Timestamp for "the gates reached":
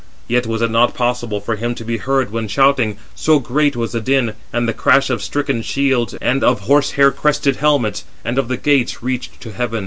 8.47-9.39